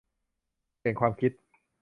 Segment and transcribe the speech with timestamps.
[0.79, 1.31] เปลี่ยนความคิด